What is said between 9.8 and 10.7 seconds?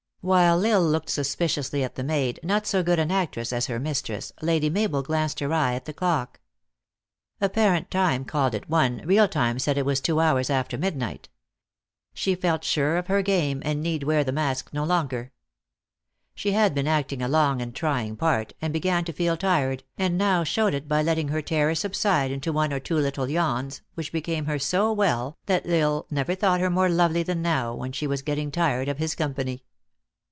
was two hours